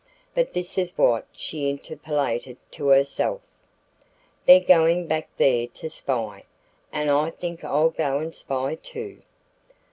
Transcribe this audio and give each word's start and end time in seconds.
But 0.33 0.53
this 0.53 0.79
is 0.79 0.97
what 0.97 1.27
she 1.31 1.69
interpolated 1.69 2.57
to 2.71 2.87
herself: 2.87 3.43
"They're 4.47 4.59
going 4.59 5.05
back 5.05 5.29
there 5.37 5.67
to 5.67 5.91
spy, 5.91 6.45
and 6.91 7.11
I 7.11 7.29
think 7.29 7.63
I'll 7.63 7.91
go 7.91 8.17
and 8.17 8.33
spy, 8.33 8.79
too." 8.81 9.21